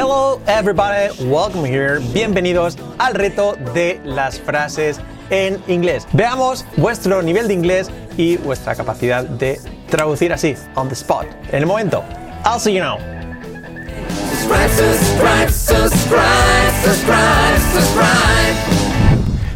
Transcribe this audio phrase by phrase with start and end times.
[0.00, 2.00] Hello everybody, welcome here.
[2.14, 6.06] Bienvenidos al reto de las frases en inglés.
[6.14, 9.60] Veamos vuestro nivel de inglés y vuestra capacidad de
[9.90, 12.02] traducir así, on the spot, en el momento.
[12.46, 12.96] I'll see you now.
[14.48, 15.50] Subscribe, subscribe,
[17.70, 18.56] subscribe.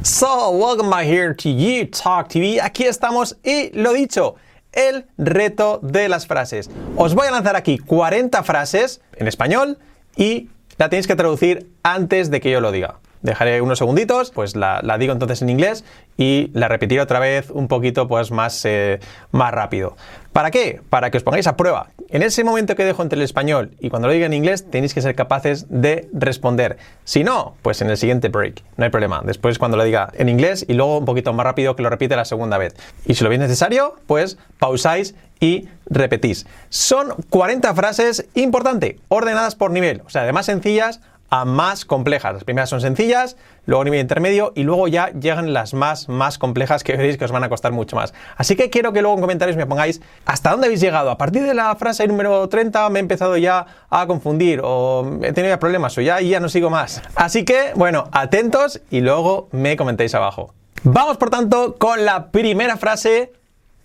[0.03, 2.61] So, welcome back here to You Talk TV.
[2.61, 4.35] Aquí estamos y lo dicho,
[4.73, 6.69] el reto de las frases.
[6.99, 9.79] Os voy a lanzar aquí 40 frases en español
[10.17, 13.00] y la tenéis que traducir antes de que yo lo diga.
[13.25, 15.82] Dejaré unos segunditos, pues la, digo entonces en inglés
[16.19, 19.01] y la repetiré otra vez un poquito pues más, eh,
[19.32, 19.96] más rápido.
[20.35, 20.82] ¿Para qué?
[20.91, 21.89] Para que os pongáis a prueba.
[22.11, 24.93] En ese momento que dejo entre el español y cuando lo diga en inglés tenéis
[24.93, 26.77] que ser capaces de responder.
[27.05, 29.23] Si no, pues en el siguiente break, no hay problema.
[29.25, 32.17] Después cuando lo diga en inglés y luego un poquito más rápido que lo repite
[32.17, 32.75] la segunda vez.
[33.06, 36.47] Y si lo veis necesario, pues pausáis y repetís.
[36.69, 41.01] Son 40 frases, importante, ordenadas por nivel, o sea, de más sencillas
[41.34, 42.33] a más complejas.
[42.33, 46.85] Las primeras son sencillas, luego nivel intermedio y luego ya llegan las más, más complejas
[46.85, 48.15] que veréis que os van a costar mucho más.
[48.37, 51.11] Así que quiero que luego en comentarios me pongáis hasta dónde habéis llegado.
[51.11, 55.33] A partir de la frase número 30 me he empezado ya a confundir o he
[55.33, 57.03] tenido ya problemas o ya, ya no sigo más.
[57.17, 60.55] Así que, bueno, atentos y luego me comentéis abajo.
[60.85, 63.33] Vamos por tanto con la primera frase.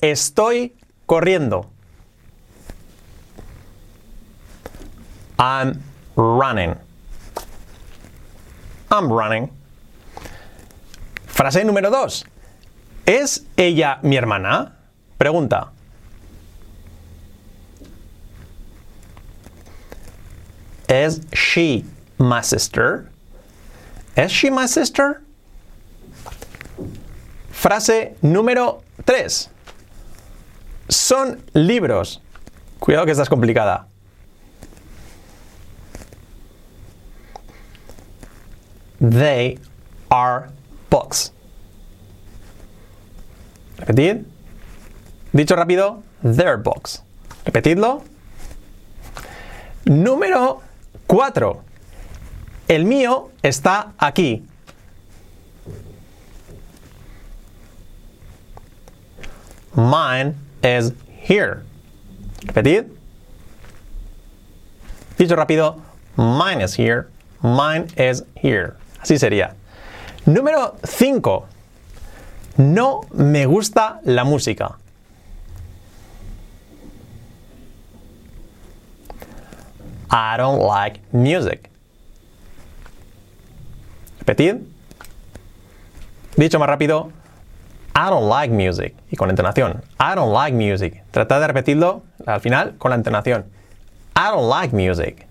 [0.02, 0.76] Estoy
[1.08, 1.66] corriendo.
[5.40, 5.82] I'm
[6.16, 6.89] running.
[8.92, 9.52] I'm running.
[11.28, 12.26] Frase número 2.
[13.06, 14.76] ¿Es ella mi hermana?
[15.18, 15.72] Pregunta.
[20.88, 21.86] ¿Es she
[22.18, 23.10] my sister?
[24.16, 25.22] ¿Es she my sister?
[27.52, 29.50] Frase número 3.
[30.88, 32.22] Son libros.
[32.80, 33.89] Cuidado que esta es complicada.
[39.00, 39.58] They
[40.12, 40.50] are
[40.90, 41.32] books.
[43.78, 44.26] Repetid.
[45.34, 47.02] Dicho rápido, their books.
[47.46, 48.04] Repetidlo.
[49.86, 50.62] Número
[51.08, 51.64] 4.
[52.68, 54.44] El mío está aquí.
[59.76, 61.64] Mine is here.
[62.46, 62.90] Repetid.
[65.18, 65.82] Dicho rápido,
[66.18, 67.10] mine is here.
[67.42, 68.76] Mine is here.
[69.02, 69.56] Así sería.
[70.26, 71.46] Número 5.
[72.58, 74.78] No me gusta la música.
[80.12, 81.70] I don't like music.
[84.20, 84.58] Repetid.
[86.36, 87.12] Dicho más rápido.
[87.96, 88.96] I don't like music.
[89.12, 89.84] Y con entonación.
[90.00, 91.04] I don't like music.
[91.12, 93.46] Tratad de repetirlo al final con la entonación.
[94.16, 95.28] I don't like music.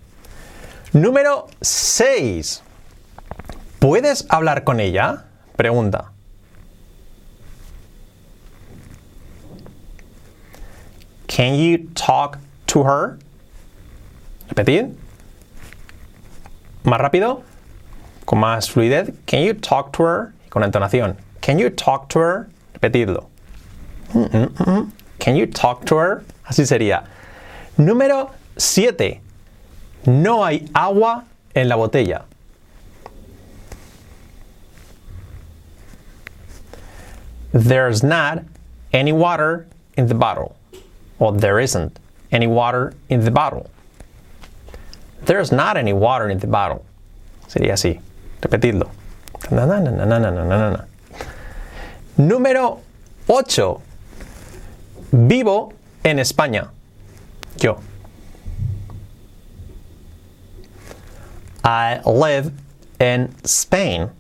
[0.93, 2.63] Número 6.
[3.79, 5.25] ¿Puedes hablar con ella?
[5.57, 6.13] Pregunta.
[11.29, 13.19] Can you talk to her?
[14.49, 14.97] Repetid.
[16.85, 17.43] Más rápido.
[18.25, 19.13] Con más fluidez.
[19.27, 20.33] Can you talk to her?
[20.51, 21.17] Con entonación.
[21.41, 22.49] Can you talk to her?
[22.75, 23.29] Repetidlo.
[25.21, 26.25] Can you talk to her?
[26.45, 27.05] Así sería.
[27.77, 29.21] Número 7.
[30.07, 31.25] No hay agua
[31.55, 32.25] en la botella.
[37.53, 38.45] There's not
[38.93, 39.67] any water
[39.97, 40.57] in the bottle.
[41.19, 41.99] Well, there isn't
[42.31, 43.71] any water in the bottle.
[45.25, 46.85] There's not any water in the bottle.
[47.49, 48.01] Sería así.
[48.41, 48.91] Repetidlo.
[49.51, 50.85] Na, na, na, na, na, na, na, na.
[52.19, 52.81] Número
[53.27, 53.81] 8.
[55.13, 55.73] Vivo
[56.05, 56.69] en España.
[57.61, 57.81] Yo.
[61.65, 62.53] I live
[63.01, 64.11] in Spain.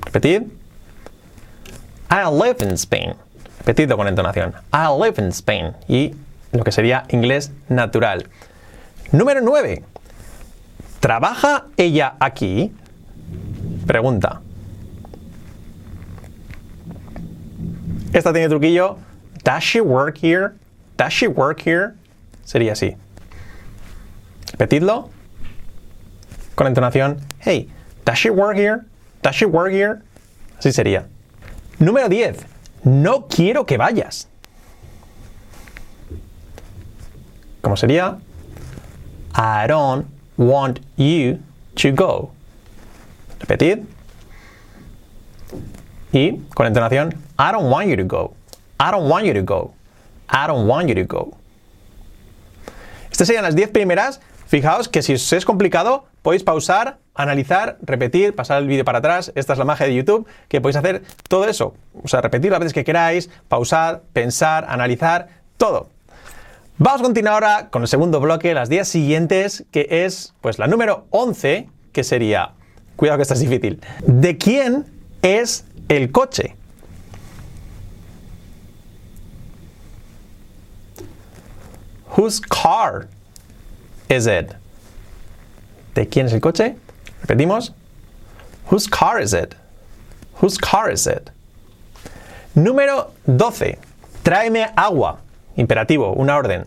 [0.00, 0.59] Repetid.
[2.10, 3.14] I live in Spain.
[3.64, 4.52] Repetido con entonación.
[4.72, 5.76] I live in Spain.
[5.86, 6.16] Y
[6.50, 8.28] lo que sería inglés natural.
[9.12, 9.84] Número 9.
[10.98, 12.72] ¿Trabaja ella aquí?
[13.86, 14.40] Pregunta.
[18.12, 18.98] Esta tiene truquillo.
[19.44, 20.54] Does she work here?
[20.96, 21.94] Does she work here?
[22.44, 22.96] Sería así.
[24.50, 25.10] Repetidlo.
[26.56, 27.20] Con entonación.
[27.38, 27.70] Hey,
[28.04, 28.80] does she work here?
[29.22, 30.02] Does she work here?
[30.58, 31.06] Así sería.
[31.80, 32.46] Número 10.
[32.84, 34.28] No quiero que vayas.
[37.62, 38.18] ¿Cómo sería?
[39.34, 40.06] I don't
[40.36, 41.38] want you
[41.76, 42.30] to go.
[43.40, 43.84] Repetid.
[46.12, 48.34] Y con entonación, I don't want you to go.
[48.78, 49.72] I don't want you to go.
[50.28, 51.36] I don't want you to go.
[53.10, 54.20] Estas serían las 10 primeras
[54.50, 59.30] Fijaos que si os es complicado, podéis pausar, analizar, repetir, pasar el vídeo para atrás.
[59.36, 61.72] Esta es la magia de YouTube, que podéis hacer todo eso.
[62.02, 65.86] O sea, repetir las veces que queráis, pausar, pensar, analizar, todo.
[66.78, 70.66] Vamos a continuar ahora con el segundo bloque, las días siguientes, que es pues la
[70.66, 72.50] número 11, que sería,
[72.96, 74.84] cuidado que esta es difícil, ¿de quién
[75.22, 76.56] es el coche?
[82.16, 83.06] Whose car
[84.10, 84.54] is it?
[85.94, 86.76] ¿De quién es el coche?
[87.22, 87.70] Repetimos.
[88.66, 89.54] Whose car is it?
[90.34, 91.30] Whose car is it?
[92.54, 93.78] Número 12.
[94.24, 95.18] Tráeme agua.
[95.56, 96.66] Imperativo, una orden.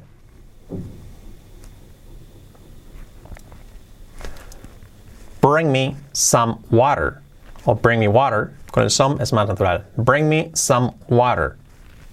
[5.41, 7.21] Bring me some water.
[7.65, 8.53] O bring me water.
[8.71, 9.83] Con el some es más natural.
[9.97, 11.57] Bring me some water.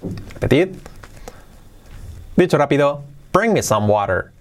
[0.03, 0.77] Repetid.
[2.37, 3.03] Dicho rápido.
[3.33, 4.33] Bring me some water.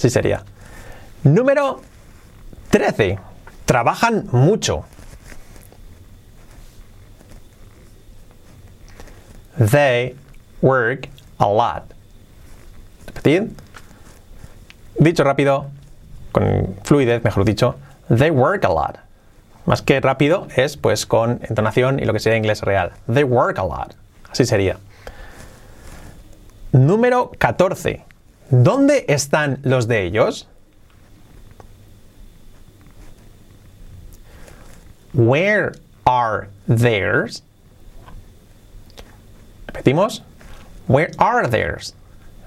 [0.00, 0.42] Así sería.
[1.24, 1.82] Número
[2.70, 3.18] 13.
[3.66, 4.86] Trabajan mucho.
[9.58, 10.16] They
[10.62, 11.92] work a lot.
[13.08, 13.50] Repetid.
[14.98, 15.66] Dicho rápido,
[16.32, 17.74] con fluidez, mejor dicho.
[18.08, 18.96] They work a lot.
[19.66, 22.92] Más que rápido es pues con entonación y lo que sería inglés real.
[23.12, 23.94] They work a lot.
[24.30, 24.78] Así sería.
[26.72, 28.09] Número 14.
[28.50, 30.48] ¿Dónde están los de ellos?
[35.14, 35.74] Where
[36.04, 37.42] are theirs?
[39.66, 40.22] Repetimos.
[40.88, 41.94] Where are theirs?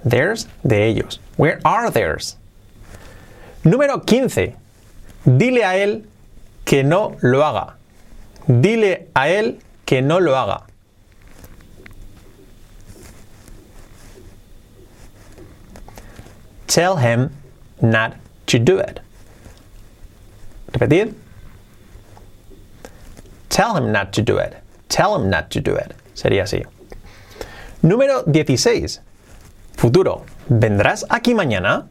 [0.03, 1.19] Theirs de ellos.
[1.37, 2.35] Where are theirs?
[3.63, 4.55] Número 15.
[5.25, 6.05] Dile a él
[6.65, 7.75] que no lo haga.
[8.47, 10.63] Dile a él que no lo haga.
[16.73, 17.29] Tell him
[17.83, 18.15] not
[18.47, 18.99] to do it.
[20.71, 21.13] Repetid.
[23.49, 24.57] Tell him not to do it.
[24.89, 25.93] Tell him not to do it.
[26.15, 26.65] Sería así.
[27.83, 29.01] Número 16.
[29.77, 30.25] Futuro.
[30.49, 31.87] ¿Vendrás aquí mañana?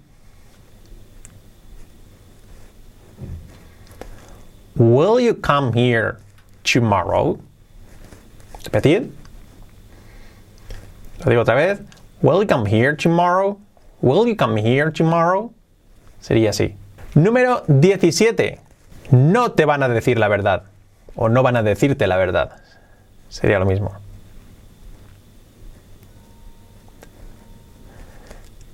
[4.75, 6.19] Will you come here
[6.65, 7.39] tomorrow?
[8.65, 9.13] Repetid.
[11.21, 11.81] Lo digo otra vez.
[12.21, 13.62] Will you come here tomorrow?
[14.03, 15.53] Will you come here tomorrow?
[16.21, 16.75] Sería así.
[17.15, 18.59] Número 17.
[19.13, 20.65] No te van a decir la verdad.
[21.17, 22.61] O no van a decirte la verdad.
[23.31, 23.95] Sería lo mismo.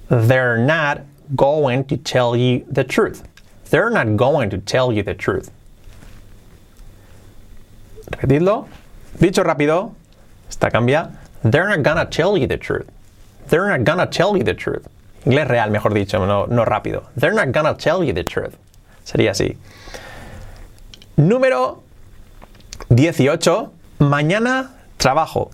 [0.08, 1.02] They're not
[1.36, 3.22] going to tell you the truth.
[3.70, 5.50] They're not going to tell you the truth.
[8.10, 8.66] Repetidlo.
[9.19, 9.94] Dicho rápido.
[10.48, 11.12] Esta cambia.
[11.42, 12.90] They're not gonna tell you the truth.
[13.48, 14.88] They're not gonna tell you the truth.
[15.28, 17.02] Inglés real, mejor dicho, no, rápido.
[17.14, 18.56] They're not gonna tell you the truth.
[19.04, 19.58] Sería así.
[21.19, 21.82] Número
[22.88, 23.70] 18.
[23.98, 25.50] Mañana trabajo.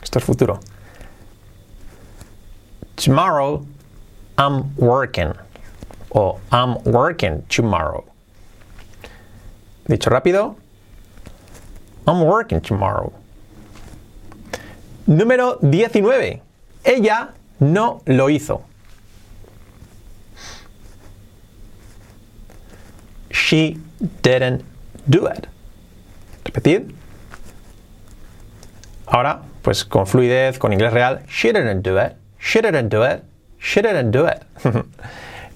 [0.00, 0.60] Esto es futuro.
[2.94, 3.66] Tomorrow
[4.38, 5.34] I'm working.
[6.14, 8.04] O I'm working tomorrow.
[9.88, 10.54] Dicho rápido.
[12.06, 13.12] I'm working tomorrow.
[15.08, 16.40] Número 19.
[16.84, 18.62] Ella no lo hizo.
[23.30, 23.78] She
[24.22, 24.62] didn't
[25.08, 25.46] do it.
[26.44, 26.92] Repetid.
[29.06, 31.20] Ahora, pues con fluidez, con inglés real.
[31.28, 32.16] She didn't do it.
[32.38, 33.22] She didn't do it.
[33.58, 34.42] She didn't do it.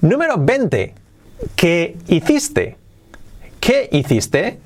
[0.00, 0.94] Número 20.
[1.54, 2.76] ¿Qué hiciste?
[3.61, 4.59] ¿Qué hiciste?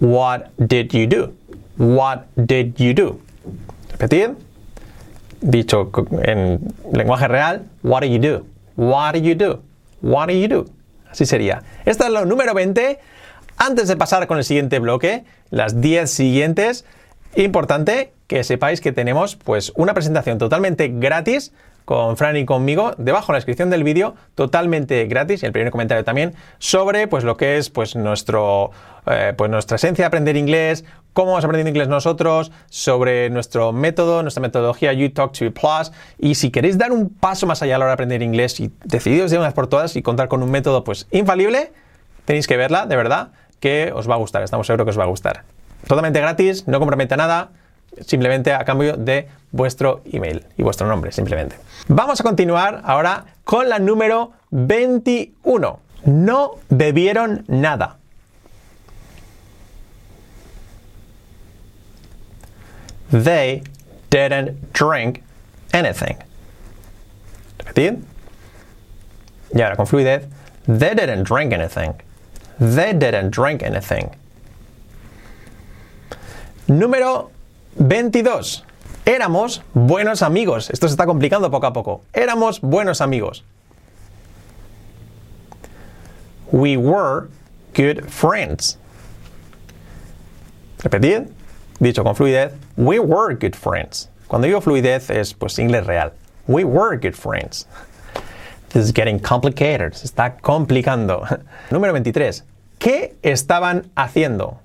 [0.00, 1.34] What did you do?
[1.80, 3.20] What did you do?
[3.92, 4.32] Repetid.
[5.40, 5.90] Dicho
[6.22, 6.60] en
[6.92, 8.46] lenguaje real, what do you do?
[8.76, 9.62] What do you do?
[10.02, 10.66] What do you do?
[11.10, 11.62] Así sería.
[11.86, 12.98] Esta es la número 20.
[13.56, 16.84] Antes de pasar con el siguiente bloque, las 10 siguientes,
[17.34, 21.50] importante que sepáis que tenemos pues una presentación totalmente gratis
[21.86, 25.72] con Fran y conmigo, debajo en la descripción del vídeo, totalmente gratis, y el primer
[25.72, 28.70] comentario también, sobre pues lo que es pues nuestro
[29.06, 34.22] eh, pues nuestra esencia de aprender inglés, cómo vamos aprendiendo inglés nosotros, sobre nuestro método,
[34.22, 37.78] nuestra metodología You Talk to Plus, y si queréis dar un paso más allá a
[37.78, 40.42] la hora de aprender inglés y decidiros de una vez por todas y contar con
[40.42, 41.72] un método pues infalible,
[42.24, 45.04] tenéis que verla, de verdad, que os va a gustar, estamos seguros que os va
[45.04, 45.44] a gustar.
[45.86, 47.50] Totalmente gratis, no compromete nada,
[48.06, 51.56] simplemente a cambio de vuestro email y vuestro nombre, simplemente.
[51.88, 55.80] Vamos a continuar ahora con la número 21.
[56.04, 57.99] No bebieron nada.
[63.10, 63.62] They
[64.10, 65.22] didn't drink
[65.72, 66.16] anything.
[67.58, 68.02] Repetid.
[69.54, 70.26] Y ahora con fluidez.
[70.66, 71.94] They didn't drink anything.
[72.58, 74.10] They didn't drink anything.
[76.68, 77.30] Número
[77.76, 78.64] 22.
[79.04, 80.70] Éramos buenos amigos.
[80.70, 82.02] Esto se está complicando poco a poco.
[82.12, 83.42] Éramos buenos amigos.
[86.52, 87.28] We were
[87.74, 88.76] good friends.
[90.78, 91.32] Repetid.
[91.80, 92.52] Dicho con fluidez.
[92.76, 94.10] We were good friends.
[94.28, 96.12] Cuando digo fluidez es pues inglés real.
[96.46, 97.66] We were good friends.
[98.68, 99.94] This is getting complicated.
[99.94, 101.26] Se está complicando.
[101.70, 102.44] Número 23.
[102.78, 104.58] ¿Qué estaban haciendo?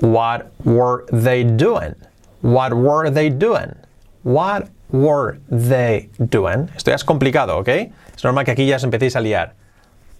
[0.00, 1.94] What were they doing?
[2.42, 3.74] What were they doing?
[4.22, 6.70] What were they doing?
[6.76, 7.68] Esto ya es complicado, ¿ok?
[8.14, 9.54] Es normal que aquí ya os empecéis a liar.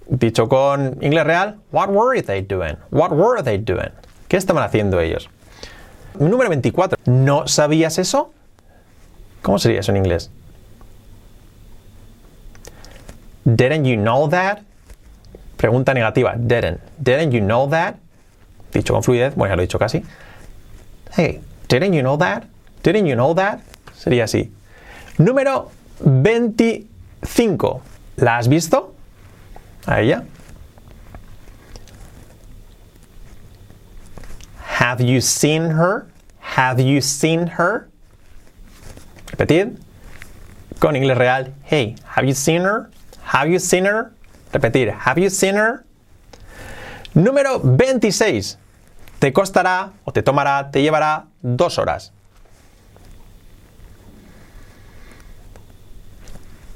[0.09, 2.77] Dicho con inglés real, what were they doing?
[2.91, 3.91] What were they doing?
[4.29, 5.29] ¿Qué estaban haciendo ellos?
[6.19, 6.99] Número 24.
[7.05, 8.33] ¿No sabías eso?
[9.43, 10.31] ¿Cómo sería eso en inglés?
[13.45, 14.61] Didn't you know that?
[15.57, 16.35] Pregunta negativa.
[16.37, 16.81] Didn't.
[17.03, 17.97] Didn't you know that?
[18.73, 19.35] Dicho con fluidez.
[19.35, 20.03] Bueno, ya lo he dicho casi.
[21.17, 22.45] Hey, didn't you know that?
[22.83, 23.61] Didn't you know that?
[23.95, 24.50] Sería así.
[25.19, 27.83] Número 25.
[28.17, 28.88] ¿La has visto?
[29.88, 30.25] A ella.
[34.78, 36.07] Have you seen her?
[36.40, 37.88] Have you seen her?
[39.33, 39.78] Repetid.
[40.78, 41.54] Con inglés real.
[41.62, 42.90] Hey, have you seen her?
[43.23, 44.12] Have you seen her?
[44.52, 44.92] Repetir.
[44.92, 45.85] Have you seen her?
[47.14, 48.59] Número 26.
[49.18, 52.12] Te costará o te tomará, te llevará dos horas.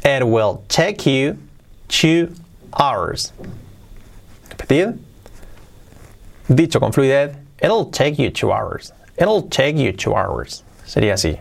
[0.05, 1.39] It will take you
[1.89, 2.35] two
[2.79, 3.33] hours.
[4.51, 4.99] Repetid.
[6.49, 7.37] Dicho con fluidez.
[7.63, 8.93] It'll take you two hours.
[9.19, 10.65] It'll take you two hours.
[10.85, 11.39] Sería así.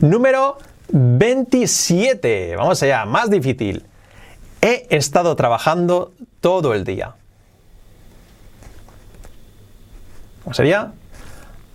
[0.00, 0.58] Número
[0.92, 2.56] 27.
[2.56, 3.84] Vamos allá, más difícil.
[4.60, 7.14] He estado trabajando todo el día.
[10.44, 10.92] ¿Cómo sería?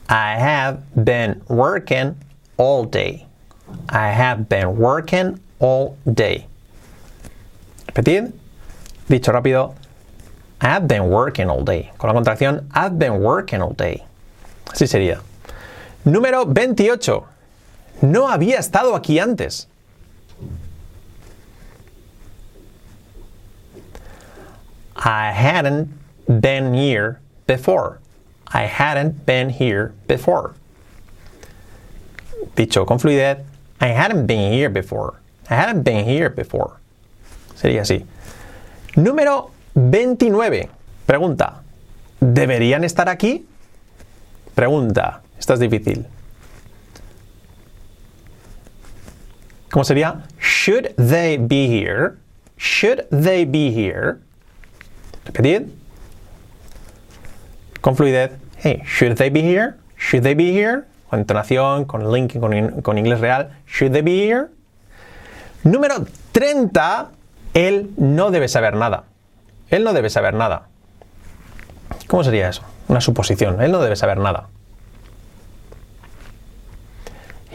[0.09, 2.15] I have been working
[2.57, 3.25] all day.
[3.89, 6.48] I have been working all day.
[7.99, 8.31] Repetid.
[9.09, 9.75] Dicho rápido.
[10.61, 11.91] I have been working all day.
[11.97, 14.03] Con la contracción I've been working all day.
[14.67, 15.19] Así sería.
[16.05, 17.25] Número 28.
[18.03, 19.67] No había estado aquí antes.
[24.95, 25.89] I hadn't
[26.27, 27.99] been here before.
[28.47, 30.55] I hadn't been here before.
[32.55, 33.43] Dicho con fluidez,
[33.81, 35.19] I hadn't been here before.
[35.49, 36.78] I hadn't been here before.
[37.59, 38.05] Sería así.
[38.95, 40.69] Número 29.
[41.05, 41.61] Pregunta.
[42.21, 43.45] ¿Deberían estar aquí?
[44.55, 45.21] Pregunta.
[45.37, 46.05] Esta es difícil.
[49.71, 50.23] ¿Cómo sería?
[50.39, 52.13] Should they be here?
[52.57, 54.19] Should they be here?
[55.25, 55.67] Repetid.
[57.81, 58.31] Con fluidez.
[58.57, 59.75] Hey, should they be here?
[59.97, 60.85] Should they be here?
[61.09, 63.49] Con entonación, con link, con, con inglés real.
[63.67, 64.47] Should they be here?
[65.65, 67.18] Número 30.
[67.53, 69.03] Él no debe saber nada.
[69.69, 70.63] Él no debe saber nada.
[72.07, 72.63] ¿Cómo sería eso?
[72.87, 73.61] Una suposición.
[73.61, 74.47] Él no debe saber nada.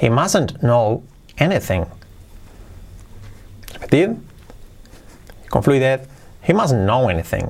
[0.00, 1.02] He mustn't know
[1.38, 1.84] anything.
[3.72, 4.10] Repetid.
[5.48, 6.02] Con fluidez.
[6.46, 7.48] He mustn't know anything.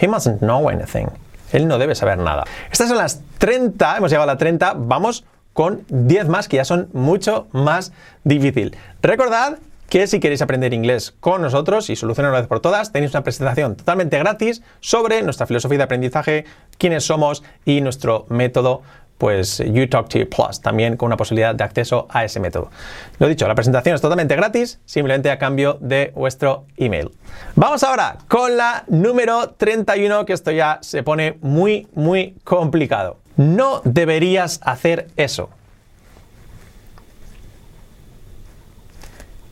[0.00, 1.08] He mustn't know anything.
[1.52, 2.44] Él no debe saber nada.
[2.70, 3.98] Estas son las 30.
[3.98, 4.74] Hemos llegado a la 30.
[4.76, 7.92] Vamos con 10 más que ya son mucho más
[8.24, 8.76] difícil.
[9.00, 13.12] Recordad que si queréis aprender inglés con nosotros y solucionar una vez por todas, tenéis
[13.12, 16.44] una presentación totalmente gratis sobre nuestra filosofía de aprendizaje,
[16.78, 18.82] quiénes somos y nuestro método
[19.18, 22.70] pues You Talk to Plus, también con una posibilidad de acceso a ese método.
[23.18, 27.10] Lo dicho, la presentación es totalmente gratis, simplemente a cambio de vuestro email.
[27.54, 33.18] Vamos ahora con la número 31, que esto ya se pone muy, muy complicado.
[33.36, 35.50] No deberías hacer eso.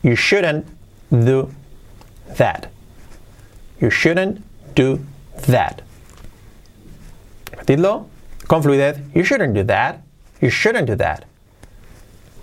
[0.05, 0.67] You shouldn't
[1.09, 1.49] do
[2.37, 2.69] that.
[3.81, 4.43] You shouldn't
[4.75, 4.99] do
[5.47, 5.81] that.
[7.51, 8.05] Repetidlo
[8.47, 8.99] con fluidez.
[9.15, 10.01] You shouldn't do that.
[10.41, 11.25] You shouldn't do that.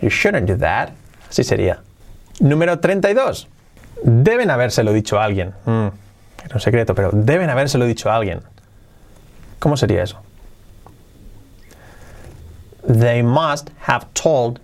[0.00, 0.92] You shouldn't do that.
[1.30, 1.78] Así sería.
[2.40, 3.46] Número 32.
[4.02, 5.54] Deben habérselo dicho a alguien.
[5.64, 5.90] Mm,
[6.44, 8.40] era un secreto, pero deben habérselo dicho a alguien.
[9.60, 10.18] ¿Cómo sería eso?
[12.88, 14.58] They must have told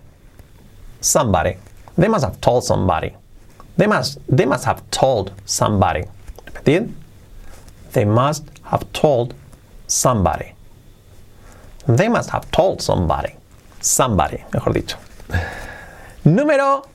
[0.99, 1.55] somebody.
[1.99, 3.13] They must have told somebody.
[3.75, 6.05] They must, they must have told somebody.
[6.45, 6.93] Repetid.
[7.91, 9.33] They must have told
[9.87, 10.53] somebody.
[11.87, 13.35] They must have told somebody.
[13.81, 14.97] Somebody, mejor dicho.
[16.23, 16.87] Número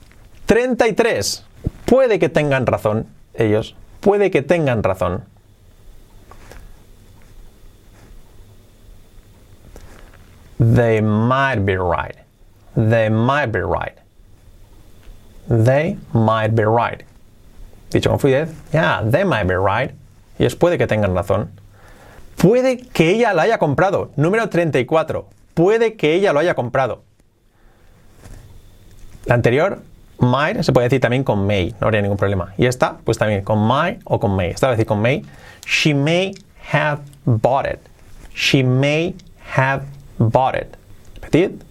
[0.47, 1.43] 33.
[1.85, 3.75] Puede que tengan razón ellos.
[4.01, 5.23] Puede que tengan razón.
[10.59, 12.15] They might be right.
[12.75, 13.99] They might be right.
[15.47, 17.03] They might be right.
[17.91, 19.93] Dicho con fluidez, yeah, they might be right.
[20.39, 21.51] Ellos puede que tengan razón.
[22.35, 24.11] Puede que ella la haya comprado.
[24.17, 25.27] Número 34.
[25.53, 27.03] Puede que ella lo haya comprado.
[29.25, 29.81] La anterior,
[30.19, 32.53] might, se puede decir también con may, no habría ningún problema.
[32.57, 34.49] Y esta, pues también con might o con may.
[34.49, 35.23] Esta va a decir con may.
[35.65, 36.33] She may
[36.71, 37.79] have bought it.
[38.33, 39.15] She may
[39.55, 39.85] have
[40.17, 40.75] bought it.
[41.21, 41.61] Repetid.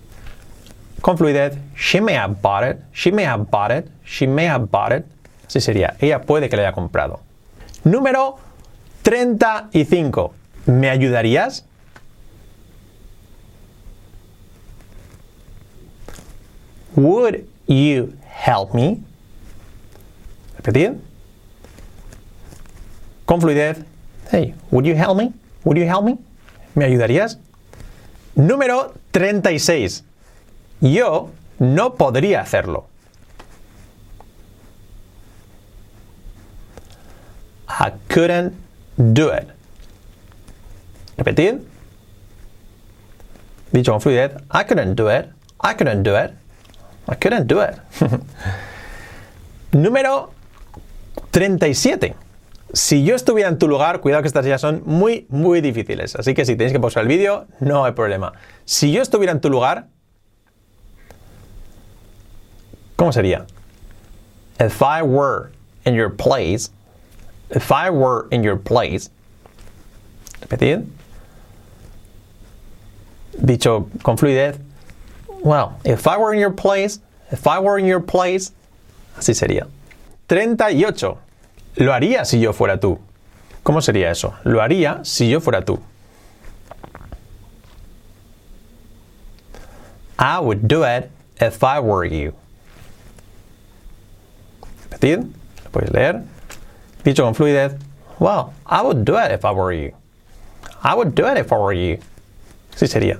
[1.04, 1.58] Con fluidez.
[1.76, 2.78] She may have bought it.
[2.94, 3.90] She may have bought it.
[4.06, 5.04] She may have bought it.
[5.46, 5.96] Así sería.
[6.00, 7.20] Ella puede que lo haya comprado.
[7.84, 8.38] Número
[9.02, 10.32] 35.
[10.64, 11.66] ¿Me ayudarías?
[16.96, 19.02] Would you help me?
[20.56, 20.94] Repetid.
[23.26, 23.84] Con fluidez.
[24.30, 25.34] Hey, would you help me?
[25.64, 26.16] Would you help me?
[26.74, 27.38] ¿Me ayudarías?
[28.34, 30.02] Número 36.
[30.84, 32.86] Yo no podría hacerlo.
[37.66, 38.52] I couldn't
[38.98, 39.48] do it.
[41.16, 41.62] Repetid.
[43.72, 44.32] Dicho con fluidez.
[44.52, 45.30] I couldn't do it.
[45.62, 46.32] I couldn't do it.
[47.08, 47.80] I couldn't do it.
[49.72, 50.32] Número
[51.30, 52.14] 37.
[52.74, 56.14] Si yo estuviera en tu lugar, cuidado que estas ya son muy, muy difíciles.
[56.14, 58.34] Así que si tenéis que pausar el vídeo, no hay problema.
[58.66, 59.88] Si yo estuviera en tu lugar,
[62.96, 63.46] ¿cómo sería?
[64.58, 65.50] If I were
[65.84, 66.70] in your place,
[67.50, 69.10] if I were in your place,
[70.40, 70.86] repetid.
[73.44, 74.58] Dicho con fluidez,
[75.42, 78.52] well, if I were in your place, if I were in your place,
[79.16, 79.66] así sería.
[80.28, 81.18] 38.
[81.76, 82.98] Lo haría si yo fuera tú.
[83.64, 84.34] ¿Cómo sería eso?
[84.44, 85.80] Lo haría si yo fuera tú.
[90.18, 92.34] I would do it if I were you.
[95.00, 96.22] Lo podéis leer.
[97.04, 97.76] Dicho con fluidez.
[98.18, 99.92] Well, I would do it if I were you.
[100.82, 101.98] I would do it if I were you.
[102.74, 103.18] Así sería.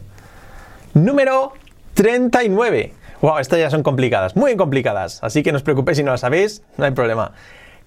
[0.95, 1.53] Número
[1.95, 2.95] 39.
[3.21, 5.23] Wow, estas ya son complicadas, muy complicadas.
[5.23, 7.33] Así que no os preocupéis si no las sabéis, no hay problema.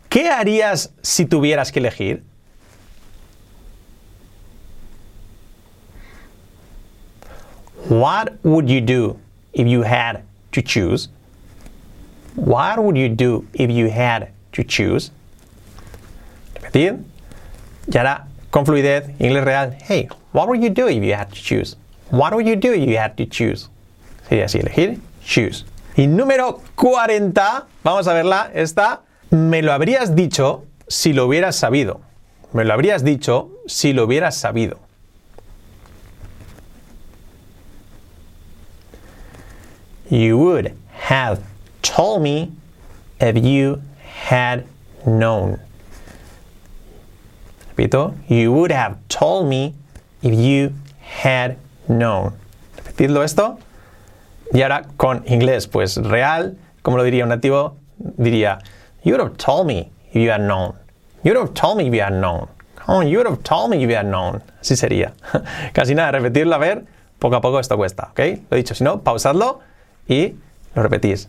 [0.10, 2.24] ¿Qué harías si tuvieras que elegir?
[7.90, 9.20] What would you do
[9.54, 11.10] if you had to choose?
[12.38, 15.12] What would you do if you had to choose?
[16.54, 17.04] Repetid.
[17.92, 19.72] Y ahora, con fluidez, inglés real.
[19.82, 21.76] Hey, what would you do if you had to choose?
[22.12, 23.70] What would you do if you had to choose?
[24.30, 25.66] Sería así, elegir, choose.
[25.96, 29.02] Y número 40, vamos a verla, esta.
[29.32, 32.02] Me lo habrías dicho si lo hubieras sabido.
[32.54, 34.78] Me lo habrías dicho si lo hubieras sabido.
[40.10, 40.74] You would
[41.10, 41.42] have
[41.98, 42.52] told me
[43.20, 43.82] if you
[44.30, 44.64] had
[45.04, 45.60] known.
[47.76, 49.74] Repito, you would have told me
[50.22, 51.58] if you had
[51.88, 52.34] known.
[52.76, 53.58] Repetidlo esto.
[54.54, 58.60] Y ahora con inglés, pues real, como lo diría un nativo, diría,
[59.04, 60.76] you would have told me if you had known.
[61.24, 62.48] You would have told me if you had known.
[62.88, 64.44] Oh, you would have told me if you had known.
[64.62, 65.14] Así sería.
[65.74, 66.86] Casi nada, repetirlo a ver,
[67.18, 68.20] poco a poco esto cuesta, ¿ok?
[68.52, 69.62] Lo he dicho, si no, pausadlo
[70.08, 70.36] y
[70.78, 71.28] lo repetís.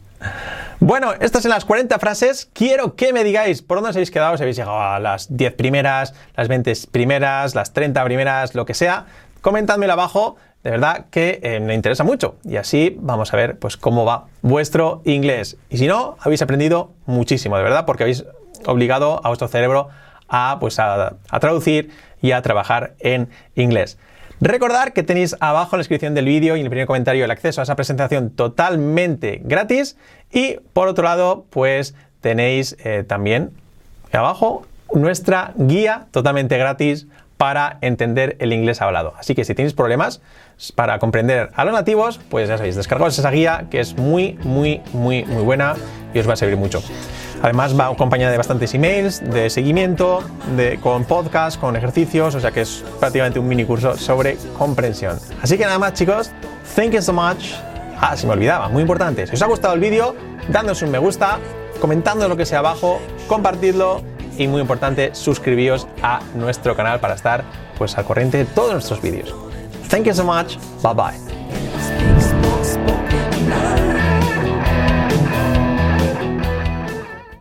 [0.78, 2.50] Bueno, estas son las 40 frases.
[2.52, 5.54] Quiero que me digáis por dónde os habéis quedado, si habéis llegado a las 10
[5.54, 9.06] primeras, las 20 primeras, las 30 primeras, lo que sea.
[9.40, 12.36] Comentádmelo abajo, de verdad que eh, me interesa mucho.
[12.44, 15.56] Y así vamos a ver pues, cómo va vuestro inglés.
[15.70, 18.24] Y si no, habéis aprendido muchísimo, de verdad, porque habéis
[18.66, 19.88] obligado a vuestro cerebro
[20.28, 23.98] a, pues, a traducir y a trabajar en inglés.
[24.40, 27.30] Recordad que tenéis abajo en la descripción del vídeo y en el primer comentario el
[27.30, 29.96] acceso a esa presentación totalmente gratis.
[30.32, 33.50] Y por otro lado, pues tenéis eh, también
[34.12, 39.14] abajo nuestra guía totalmente gratis para entender el inglés hablado.
[39.18, 40.20] Así que si tenéis problemas
[40.74, 44.82] para comprender a los nativos, pues ya sabéis, descargaos esa guía que es muy, muy,
[44.92, 45.74] muy, muy buena
[46.14, 46.82] y os va a servir mucho.
[47.42, 50.22] Además va acompañada de bastantes emails de seguimiento,
[50.56, 55.18] de, con podcast, con ejercicios, o sea que es prácticamente un mini curso sobre comprensión.
[55.42, 56.30] Así que nada más chicos,
[56.74, 57.52] thank you so much.
[58.00, 59.26] Ah, se me olvidaba, muy importante.
[59.26, 60.14] Si os ha gustado el vídeo,
[60.48, 61.38] dándonos un me gusta,
[61.80, 64.02] comentando lo que sea abajo, compartidlo
[64.36, 67.44] y muy importante, suscribíos a nuestro canal para estar
[67.76, 69.34] pues al corriente de todos nuestros vídeos.
[69.88, 70.56] Thank you so much.
[70.82, 72.37] Bye bye.